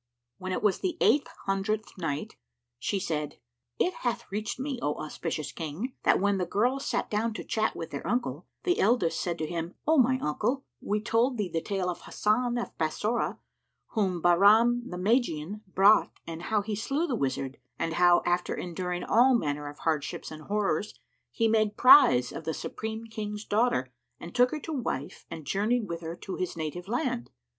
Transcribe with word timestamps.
When 0.39 0.51
it 0.51 0.63
was 0.63 0.79
the 0.79 0.97
Eight 0.99 1.27
Hundredth 1.45 1.95
Night, 1.95 2.35
She 2.79 2.99
said, 2.99 3.37
It 3.77 3.93
hath 3.99 4.31
reached 4.31 4.59
me, 4.59 4.79
O 4.81 4.95
auspicious 4.95 5.51
King, 5.51 5.93
that 6.01 6.19
when 6.19 6.39
the 6.39 6.47
girls 6.47 6.87
sat 6.87 7.07
down 7.07 7.35
to 7.35 7.43
chat 7.43 7.75
with 7.75 7.91
their 7.91 8.07
uncle 8.07 8.47
the 8.63 8.79
eldest 8.79 9.21
said 9.21 9.37
to 9.37 9.45
him, 9.45 9.75
"O 9.87 9.99
my 9.99 10.17
uncle, 10.19 10.63
we 10.81 10.99
told 11.03 11.37
thee 11.37 11.51
the 11.53 11.61
tale 11.61 11.87
of 11.87 12.01
Hasan 12.01 12.57
of 12.57 12.75
Bassorah, 12.79 13.37
whom 13.89 14.23
Bahram 14.23 14.89
the 14.89 14.97
Magian 14.97 15.61
brought 15.67 16.09
and 16.25 16.41
how 16.41 16.63
he 16.63 16.73
slew 16.75 17.05
the 17.05 17.13
wizard 17.15 17.59
and 17.77 17.93
how, 17.93 18.23
after 18.25 18.55
enduring 18.55 19.03
all 19.03 19.35
manner 19.35 19.67
of 19.69 19.77
hardships 19.77 20.31
and 20.31 20.41
horrors, 20.41 20.95
he 21.29 21.47
made 21.47 21.77
prize 21.77 22.31
of 22.31 22.43
the 22.45 22.55
Supreme 22.55 23.05
King's 23.05 23.45
daughter 23.45 23.93
and 24.19 24.33
took 24.33 24.49
her 24.49 24.59
to 24.61 24.73
wife 24.73 25.27
and 25.29 25.45
journeyed 25.45 25.87
with 25.87 26.01
her 26.01 26.15
to 26.15 26.37
his 26.37 26.57
native 26.57 26.87
land?" 26.87 27.29